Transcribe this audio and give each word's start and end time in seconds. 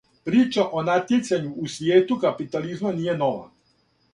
Прича 0.27 0.63
о 0.77 0.81
натјецању 0.87 1.51
у 1.65 1.69
свијету 1.75 2.17
капитализма 2.25 2.95
није 2.99 3.17
нова. 3.21 3.45